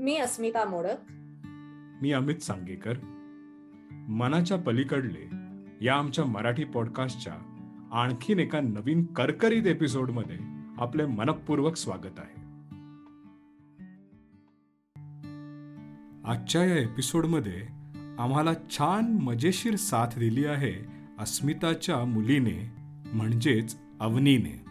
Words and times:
मी 0.00 0.16
अस्मिता 0.16 0.64
मोडक. 0.64 0.96
मी 2.02 2.12
अमित 2.12 2.36
सांगेकर. 2.36 2.92
मनाच्या 4.08 4.56
पलीकडले 4.56 5.30
या 5.84 5.94
आमच्या 5.94 6.24
मराठी 6.24 6.64
पॉडकास्टच्या 6.64 7.32
आणखीन 7.92 8.38
एका 8.38 8.60
नवीन 8.60 9.04
करकरीत 9.04 9.66
एपिसोडमध्ये 9.66 10.36
आपले 10.78 11.06
मनपूर्वक 11.06 11.76
स्वागत 11.76 12.18
आहे. 12.18 12.40
आजच्या 16.24 16.64
या 16.64 16.78
एपिसोडमध्ये 16.78 17.62
आम्हाला 18.18 18.54
छान 18.70 19.18
मजेशीर 19.22 19.76
साथ 19.76 20.18
दिली 20.18 20.44
आहे 20.44 20.86
अस्मिताच्या 21.18 22.04
मुलीने 22.04 22.72
म्हणजेच 23.12 23.78
अवनीने. 24.00 24.64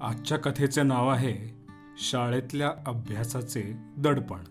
आजच्या 0.00 0.38
कथेचे 0.38 0.82
नाव 0.82 1.08
आहे 1.08 1.61
शाळेतल्या 2.02 2.74
अभ्यासाचे 2.86 3.62
दडपण 3.98 4.44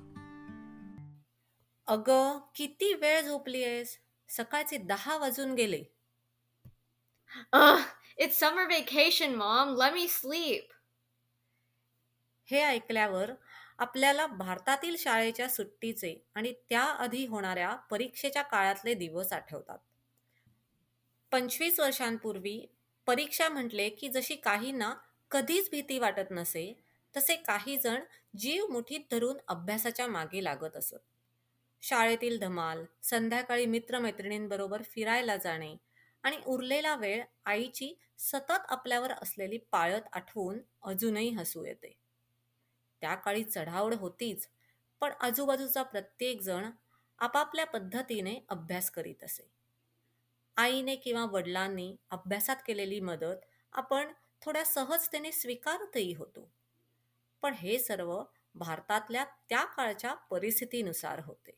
अगं 1.88 2.40
किती 2.56 2.94
वेळ 2.94 3.22
झोपली 3.22 3.64
आहेस 3.64 3.98
सकाळचे 4.30 4.78
दहा 4.78 5.18
वाजून 5.18 5.54
गेले 5.54 5.84
summer 8.42 8.66
vacation, 8.70 9.32
Mom. 9.36 9.70
Let 9.80 9.94
me 9.94 10.08
sleep. 10.24 10.62
हे 12.46 12.62
ऐकल्यावर 12.62 13.32
आपल्याला 13.78 14.28
भारतातील 14.28 14.96
शाळेच्या 15.00 15.50
सुट्टीचे 15.50 16.26
आणि 16.36 16.54
त्याआधी 16.70 17.26
होणाऱ्या 17.26 17.76
परीक्षेच्या 17.76 18.42
काळातले 18.42 18.94
दिवस 18.94 19.34
आठवतात 19.34 19.78
पंचवीस 21.32 21.80
वर्षांपूर्वी 21.80 22.74
परीक्षा 23.06 23.50
म्हटले 23.50 23.90
की 23.90 24.10
जशी 24.10 24.36
काहींना 24.36 24.94
कधीच 25.32 25.70
भीती 25.72 26.00
वाटत 26.00 26.32
नसे 26.32 26.84
तसे 27.16 27.36
काही 27.36 27.78
जण 27.78 28.04
जीव 28.38 28.68
मुठीत 28.68 29.00
धरून 29.12 29.38
अभ्यासाच्या 29.48 30.08
मागे 30.08 30.44
लागत 30.44 30.76
असत. 30.76 31.00
शाळेतील 31.84 32.40
धमाल 32.40 32.84
संध्याकाळी 33.04 33.66
मित्रमैत्रिणींबरोबर 33.66 34.82
फिरायला 34.84 35.36
जाणे 35.38 35.76
आणि 36.24 36.38
उरलेला 36.46 36.96
वेळ 36.96 37.24
आईची 37.46 37.94
सतत 38.20 38.66
आपल्यावर 38.70 39.12
असलेली 39.12 39.58
पाळत 39.58 40.02
आठवून 40.14 40.60
अजूनही 40.82 41.30
हसू 41.30 41.66
येते. 41.66 41.98
त्या 43.02 43.16
काळी 43.16 43.44
चढावड 43.44 43.94
होतीच 43.94 44.48
पण 45.02 45.12
आजूबाजूचा 45.20 45.84
प्रत्येक 45.84 46.42
जण 46.42 46.70
आपापल्या 47.20 47.66
पद्धतीने 47.66 48.40
अभ्यास 48.50 48.90
करीत 48.92 49.24
असे. 49.24 49.50
आईने 50.58 50.96
किंवा 50.96 51.26
वडिलांनी 51.26 51.96
अभ्यासात 52.10 52.56
केलेली 52.68 53.00
मदत 53.00 53.46
आपण 53.74 54.12
थोड्या 54.42 54.66
सहजतेने 54.66 55.32
स्वीकारतही 55.32 56.14
होतो. 56.14 56.50
पण 57.42 57.54
हे 57.54 57.80
सर्व 57.80 58.24
भारतातल्या 58.56 59.24
त्या 59.50 59.66
काळच्या 59.66 60.14
परिस्थितीनुसार 60.14 61.22
होते. 61.26 61.52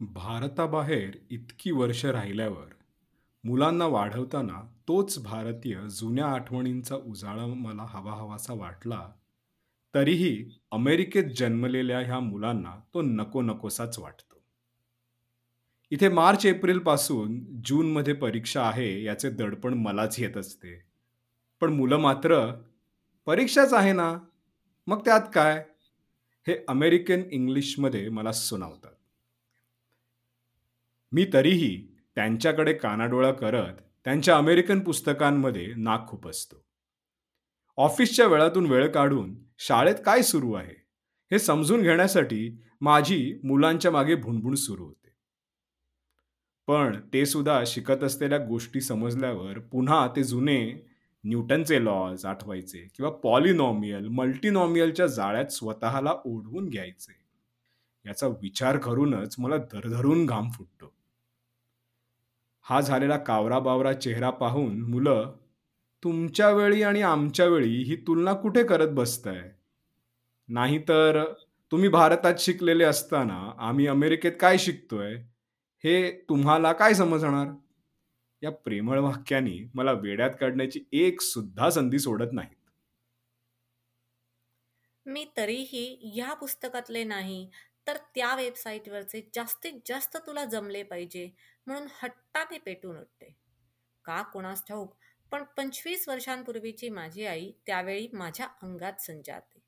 भारताबाहेर 0.00 1.16
इतकी 1.30 1.70
वर्ष 1.70 2.04
राहिल्यावर 2.04 2.72
मुलांना 3.44 3.86
वाढवताना 3.86 4.60
तोच 4.88 5.22
भारतीय 5.22 5.88
जुन्या 5.88 6.26
आठवणींचा 6.26 6.96
उजाळा 6.96 7.46
मला 7.46 7.82
हवा 7.82 8.12
हवासा 8.12 8.54
वाटला 8.54 9.12
तरीही 9.94 10.50
अमेरिकेत 10.70 11.24
जन्मलेल्या 11.36 11.98
ह्या 11.98 12.20
मुलांना 12.20 12.76
तो 12.94 13.02
नको 13.02 13.42
नकोसाच 13.42 13.98
वाटतो. 13.98 14.42
इथे 15.90 16.08
मार्च 16.08 16.46
एप्रिलपासून 16.46 17.62
जूनमध्ये 17.64 18.14
परीक्षा 18.14 18.62
आहे 18.62 19.04
याचे 19.04 19.30
दडपण 19.30 19.74
मलाच 19.74 20.20
येत 20.20 20.36
असते. 20.36 20.84
पण 21.60 21.72
मुलं 21.72 21.96
मात्र 21.96 22.52
परीक्षाच 23.26 23.72
आहे 23.72 23.92
ना? 23.92 24.18
मग 24.86 25.04
त्यात 25.04 25.20
काय? 25.34 25.64
हे 26.46 26.64
अमेरिकन 26.68 27.22
इंग्लिशमध्ये 27.32 28.08
मला 28.08 28.32
सुनावतात. 28.32 28.92
मी 31.12 31.26
तरीही 31.32 31.96
त्यांच्याकडे 32.14 32.72
कानाडोळा 32.72 33.32
करत 33.32 33.74
त्यांच्या 34.04 34.36
अमेरिकन 34.36 34.80
पुस्तकांमध्ये 34.80 35.74
नाक 35.76 36.08
खुपसतो. 36.08 36.64
ऑफिसच्या 37.76 38.26
वेळातून 38.26 38.66
वेळ 38.66 38.90
काढून 38.90 39.34
शाळेत 39.58 39.94
काय 40.04 40.22
सुरू 40.22 40.52
आहे? 40.52 40.74
हे 41.30 41.38
समजून 41.38 41.82
घेण्यासाठी 41.82 42.62
माझी 42.80 43.40
मुलांच्या 43.44 43.90
मागे 43.90 44.14
भुणभुण 44.14 44.54
सुरू 44.54 44.84
होते. 44.84 45.14
पण 46.66 47.00
ते 47.12 47.26
सुद्धा 47.26 47.62
शिकत 47.66 48.04
असलेल्या 48.04 48.38
गोष्टी 48.38 48.80
समजल्यावर 48.80 49.58
पुन्हा 49.58 50.08
ते 50.16 50.24
जुने 50.24 50.93
न्यूटनचे 51.24 51.84
लॉज 51.84 52.26
आठवायचे 52.26 52.88
किंवा 52.96 53.10
पॉलिनॉमियल 53.10 54.08
मल्टीनॉमियलच्या 54.08 55.06
जाळ्यात 55.06 55.46
स्वतःला 55.46 56.12
ओढवून 56.24 56.68
घ्यायचे. 56.68 57.12
याचा 58.06 58.26
विचार 58.26 58.76
करूनच 58.76 59.36
मला 59.38 59.56
धरधरून 59.56 60.26
घाम 60.26 60.50
फुटतो. 60.50 60.94
हा 62.62 62.80
झालेला 62.80 63.16
कावरा 63.16 63.58
बावरा 63.58 63.92
चेहरा 63.92 64.30
पाहून 64.30 64.80
मुलं 64.80 65.32
तुमच्या 66.02 66.50
वेळी 66.50 66.82
आणि 66.82 67.02
आमच्या 67.02 67.46
वेळी 67.46 67.82
ही 67.82 67.96
तुलना 67.96 68.32
कुठे 68.32 68.64
करत 68.64 68.88
बसताय? 68.88 69.50
नाहीतर 70.48 71.32
तुम्ही 71.72 71.88
भारतात 71.88 72.34
शिकलेले 72.38 72.84
असताना 72.84 73.52
आम्ही 73.58 73.86
अमेरिकेत 73.86 74.32
काय 74.40 74.58
शिकतोय? 74.58 75.14
हे 75.84 76.10
तुम्हाला 76.28 76.72
काय 76.72 76.94
समजणार? 76.94 77.46
या 78.44 78.50
प्रेमळ 78.64 78.98
वाक्याने 79.00 79.56
मला 79.74 79.92
वेड्यात 79.98 80.30
काढण्याची 80.40 80.84
एक 80.94 81.20
सुद्धा 81.22 81.70
संधी 81.70 81.98
सोडत 81.98 82.32
नाहीत. 82.32 82.56
मी 85.06 85.24
तरीही 85.36 86.12
या 86.16 86.32
पुस्तकातले 86.34 87.02
नाही 87.04 87.48
तर 87.86 87.96
त्या 88.14 88.34
वेबसाईटवरचे 88.36 89.20
जास्तीत 89.34 89.80
जास्त 89.86 90.16
तुला 90.26 90.44
जमले 90.44 90.82
पाहिजे 90.82 91.28
म्हणून 91.66 91.86
हट्टाने 91.92 92.58
पेटून 92.58 92.98
उठते. 92.98 93.34
का 94.04 94.22
कोणास 94.32 94.62
ठाऊक 94.68 94.94
पण 95.32 95.44
पंचवीस 95.56 96.08
वर्षांपूर्वीची 96.08 96.88
माझी 96.90 97.24
आई 97.26 97.50
त्यावेळी 97.66 98.08
माझ्या 98.12 98.46
अंगात 98.62 99.00
संचारते 99.00 99.62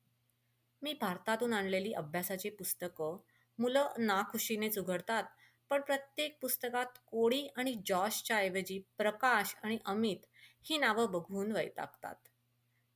मी 0.81 0.93
भारतातून 1.01 1.53
आणलेली 1.53 1.93
अभ्यासाची 1.93 2.49
पुस्तकं 2.51 3.17
मुलं 3.59 3.93
नाखुशीनेच 3.99 4.77
उघडतात 4.77 5.23
पण 5.71 5.81
प्रत्येक 5.81 6.37
पुस्तकात 6.41 6.97
कोडी 7.07 7.47
आणि 7.55 7.73
जॉशच्या 7.85 8.37
ऐवजी 8.37 8.79
प्रकाश 8.97 9.55
आणि 9.63 9.77
अमित 9.85 10.25
ही 10.63 10.77
नावं 10.77 11.11
बघून 11.11 11.51
वैतागतात. 11.51 12.15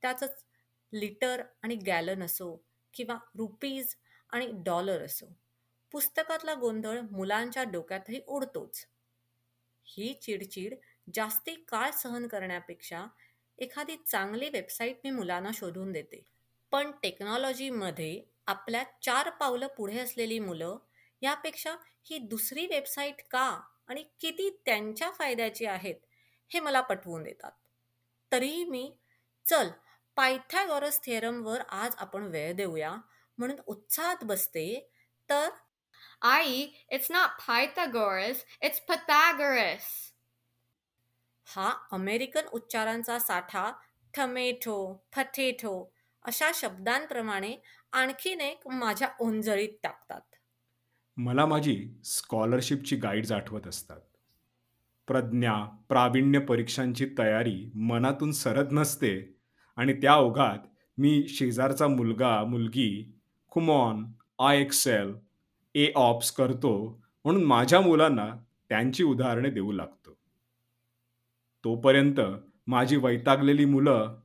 त्याचंच 0.02 0.44
लिटर 0.92 1.42
आणि 1.62 1.74
गॅलन 1.76 2.22
असो 2.22 2.54
किंवा 2.94 3.16
रुपीज 3.38 3.94
आणि 4.30 4.48
डॉलर 4.64 5.04
असो 5.04 5.26
पुस्तकातला 5.94 6.54
गोंधळ 6.54 7.00
मुलांच्या 7.10 7.62
डोक्यातही 7.64 8.20
उडतोच 8.26 8.86
ही 9.86 10.12
चिडचिड 10.22 10.74
जास्ती 11.14 11.54
काळ 11.68 11.90
सहन 11.90 12.26
करण्यापेक्षा 12.26 13.04
एखादी 13.58 13.96
चांगली 14.06 14.48
वेबसाईट 14.48 15.00
मी 15.04 15.10
मुलांना 15.10 15.50
शोधून 15.54 15.92
देते. 15.92 16.22
पण 16.72 16.90
टेक्नॉलॉजीमध्ये 17.02 18.22
आपल्या 18.46 18.82
चार 19.02 19.30
पावलं 19.30 19.66
पुढे 19.66 19.98
असलेली 19.98 20.38
मुलं 20.38 20.76
यापेक्षा 21.22 21.74
ही 22.06 22.18
दुसरी 22.18 22.66
वेबसाईट 22.66 23.22
का 23.30 23.48
आणि 23.88 24.02
किती 24.20 24.48
त्यांच्या 24.66 25.10
फायद्याची 25.10 25.66
आहेत 25.66 25.94
हे 26.50 26.60
मला 26.60 26.80
पटवून 26.80 27.22
देतात 27.22 27.52
तरीही 28.32 28.64
मी 28.64 28.90
चल 29.46 29.68
पायथागॉरस 30.16 31.00
थेरमवर 31.04 31.60
आज 31.68 31.94
आपण 31.98 32.26
वेळ 32.26 32.52
देऊया 32.52 32.94
म्हणून 33.38 33.56
उत्साहात 33.66 34.24
बसते 34.24 34.66
तर 35.28 35.48
आई, 36.22 36.66
it's 36.88 37.10
not 37.10 37.38
Pythagoras, 37.38 38.42
it's 38.62 38.80
Pythagoras. 38.88 39.86
हा 41.46 41.70
अमेरिकन 41.92 42.46
उच्चारांचा 42.52 43.18
साठा 43.18 43.70
थमेटो 44.14 44.76
फथेटो 45.12 45.72
अशा 46.24 46.50
शब्दांप्रमाणे 46.54 47.54
आणखीन 47.92 48.40
एक 48.40 48.66
माझ्या 48.68 49.08
ओंजळीत 49.20 49.74
टाकतात 49.82 50.36
मला 51.16 51.46
माझी 51.46 51.76
स्कॉलरशिपची 52.04 52.96
गाईड्स 52.96 53.32
आठवत 53.32 53.66
असतात. 53.66 54.00
प्रज्ञा 55.08 55.54
प्रावीण्य 55.88 56.38
परीक्षांची 56.38 57.06
तयारी 57.18 57.70
मनातून 57.74 58.32
सरत 58.32 58.72
नसते 58.72 59.34
आणि 59.76 59.92
त्या 59.92 60.14
ओघात 60.14 60.58
मी 60.98 61.26
शेजारचा 61.28 61.88
मुलगा 61.88 62.44
मुलगी 62.44 63.18
खुमॉन 63.52 64.04
आय 64.38 64.60
एक्सेल 64.60 65.12
ए 65.74 65.92
ऑप्स 65.96 66.30
करतो 66.32 66.72
म्हणून 67.24 67.44
माझ्या 67.44 67.80
मुलांना 67.80 68.26
त्यांची 68.68 69.04
उदाहरणे 69.04 69.50
देऊ 69.50 69.72
लागतो. 69.72 70.16
तोपर्यंत 71.64 72.20
माझी 72.66 72.96
वैतागलेली 72.96 73.64
मुलं 73.64 74.18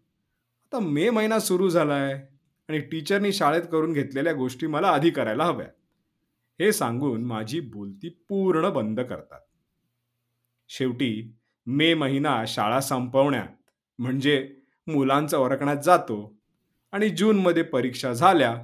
आता 0.66 0.80
मे 0.80 1.10
महिना 1.10 1.40
सुरू 1.40 1.70
झालाय 1.70 2.14
आणि 2.70 2.80
टीचरनी 2.80 3.34
शाळेत 3.34 3.64
करून 3.72 3.94
घेतलेल्या 3.94 4.34
गोष्टी 4.34 4.68
मला 4.68 4.88
आधी 4.88 5.10
करायला 5.10 5.46
हव्या 5.46 5.68
हे 6.60 6.74
सांगून 6.74 7.26
माझी 7.26 7.60
बोलती 7.60 8.10
पूर्ण 8.10 8.70
बंद 8.70 9.00
करतात. 9.00 9.40
शेवटी 10.68 11.36
मे 11.66 11.94
महिना 11.94 12.44
शाळा 12.48 12.82
संपवण्यात 12.82 13.72
म्हणजे 14.00 14.56
मुलांचा 14.88 15.38
ओरखण्यात 15.38 15.78
जातो 15.78 16.36
आणि 16.92 17.10
जूनमध्ये 17.10 17.64
परीक्षा 17.64 18.14
झाल्या 18.14 18.56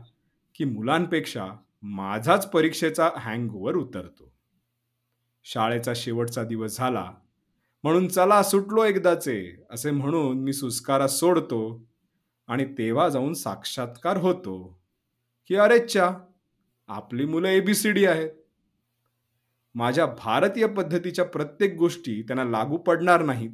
की 0.56 0.64
मुलांपेक्षा 0.64 1.48
माझाच 1.82 2.52
परीक्षेचा 2.52 3.10
हँगओव्हर 3.18 3.76
उतरतो. 3.76 4.34
शाळेचा 5.44 5.94
शेवटचा 5.96 6.44
दिवस 6.44 6.78
झाला 6.78 7.12
म्हणून 7.84 8.08
चला 8.08 8.44
सुटलो 8.44 8.84
एकदाचे 8.84 9.66
असे 9.72 9.92
म्हणून 9.92 10.40
मी 10.40 10.54
सुस्कारा 10.54 11.08
सोडतो 11.08 11.86
आणि 12.48 12.66
तेव्हा 12.66 13.10
जाऊन 13.10 13.34
साक्षात्कार 13.34 14.18
होतो. 14.18 14.82
की 15.48 15.56
अरेच्छा 15.56 16.12
आपली 16.88 17.26
मुलं 17.26 17.48
एबीसीडी 17.48 18.06
आहेत. 18.06 18.30
माझ्या 19.76 20.06
भारतीय 20.06 20.68
पद्धतीच्या 20.68 21.26
प्रत्येक 21.26 21.76
गोष्टी 21.76 22.22
त्यांना 22.22 22.44
लागू 22.44 22.78
पडणार 22.78 23.24
नाहीत. 23.24 23.52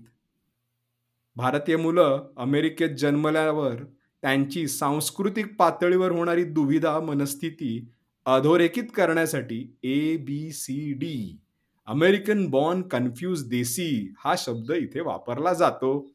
भारतीय 1.36 1.78
मुलं 1.78 2.28
अमेरिकेत 2.38 2.90
जन्मल्यावर 2.90 3.84
त्यांची 4.22 4.68
सांस्कृतिक 4.68 5.56
पातळीवर 5.56 6.12
होणारी 6.12 6.44
दुविधा 6.44 7.00
मनस्थिती 7.00 7.90
अधोरेखित 8.26 8.84
करण्यासाठी 8.96 9.78
A 9.84 10.18
B 10.18 10.52
C 10.52 10.94
D 10.94 11.40
American 11.88 12.50
born 12.50 12.82
confused 12.82 13.48
desi 13.50 14.14
हा 14.20 14.36
शब्द 14.38 14.72
इथे 14.72 15.02
वापरला 15.02 15.54
जातो. 15.54 16.12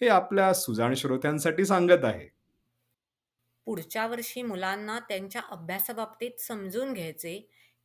हे 0.00 0.08
आपल्या 0.08 0.52
सुजाण 0.54 0.94
श्रोत्यांसाठी 0.94 1.64
सांगत 1.64 2.04
आहे. 2.04 2.37
पुढच्या 3.68 4.06
वर्षी 4.06 4.42
मुलांना 4.42 4.98
त्यांच्या 4.98 5.40
अभ्यासाबाबतीत 5.50 6.40
समजून 6.40 6.92
घ्यायचे 6.92 7.34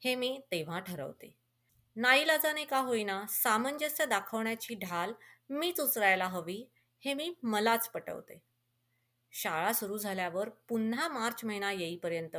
हे 0.02 0.14
मी 0.16 0.38
तेव्हा 0.52 0.80
ठरवते. 0.80 1.32
नाईलाजाने 1.96 2.64
का 2.66 2.78
होईना 2.80 3.20
सामंजस्य 3.30 4.06
दाखवण्याची 4.06 4.76
ढाल 4.76 5.12
मीच 5.50 5.80
उचलायला 5.80 6.28
हवी 6.28 6.56
हे 7.04 7.14
मी 7.14 7.30
मलाच 7.44 7.90
पटवते. 7.90 8.40
शाळा 9.34 9.74
सुरू 9.74 9.98
झाल्यावर 9.98 10.50
पुन्हा 10.70 11.08
मार्च 11.08 11.44
महिना 11.46 11.72
येईपर्यंत 11.72 12.38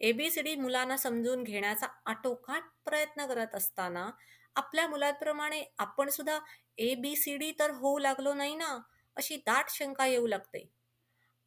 एबीसीडी 0.00 0.54
मुलांना 0.54 0.96
समजून 0.96 1.42
घेण्याचा 1.42 1.86
आटोकाट 2.06 2.70
प्रयत्न 2.84 3.26
करत 3.26 3.54
असताना 3.54 4.08
आपल्या 4.56 4.88
मुलांप्रमाणे 4.88 5.62
आपण 5.78 6.08
सुद्धा 6.08 6.38
ए 6.78 6.94
बी 6.94 7.14
सी 7.16 7.36
डी 7.36 7.52
तर 7.58 7.70
होऊ 7.70 7.98
लागलो 7.98 8.34
नाही 8.34 8.54
ना 8.54 8.76
अशी 9.16 9.36
दाट 9.36 9.70
शंका 9.70 10.06
येऊ 10.06 10.26
लागते. 10.26 10.77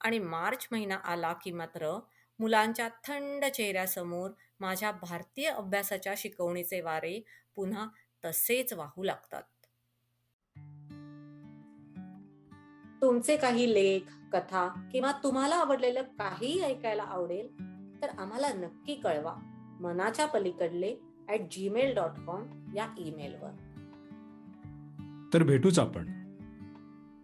आणि 0.04 0.20
मार्च 0.20 0.68
महिना 0.72 0.96
आला 0.96 1.34
की 1.34 1.52
मात्र 1.52 2.00
मुलांच्या 2.40 2.88
थंड 2.88 3.46
चेहऱ्यासमोर 3.46 4.32
माझ्या 4.60 4.92
भारतीय 4.92 5.50
अभ्यासाच्या 5.50 6.14
शिकवणीचे 6.18 6.82
वारे 6.82 7.24
पुन्हा 7.56 7.88
तसेच 8.26 8.74
वाहू 8.74 9.04
लागतात. 9.04 9.44
तुमचे 13.02 13.38
काही 13.38 13.74
लेख 13.74 14.02
कथा 14.34 14.90
किंवा 14.92 15.12
तुम्हाला 15.24 15.56
आवडलेलं 15.56 16.02
काहीही 16.02 16.62
ऐकायला 16.62 17.04
आवडेल 17.04 17.48
तर 18.02 18.10
आम्हाला 18.10 18.54
नक्की 18.54 18.96
कळवा. 18.96 19.36
मनाच्या 19.82 20.26
पलीकडले 20.26 20.96
ॲट 21.28 21.40
जीमेल 21.52 21.94
डॉट 21.96 22.20
कॉम 22.28 22.74
या 22.76 22.88
ईमेलवर 22.98 23.52
तर 25.34 25.44
भेटूच 25.44 25.80
आपण 25.80 26.12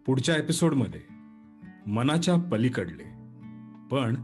पुढच्या 0.06 0.36
एपिसोडमध्ये 0.36 1.02
मनाच्या 1.88 2.36
पलीकडले. 2.36 3.04
पण 3.92 4.16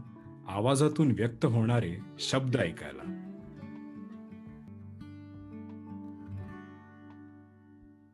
आवाजातून 0.48 1.10
व्यक्त 1.10 1.44
होणारे 1.44 1.96
शब्द 2.18 2.56
ऐकायला. 2.56 3.13